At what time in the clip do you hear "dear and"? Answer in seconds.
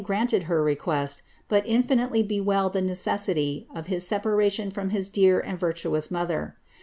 5.09-5.59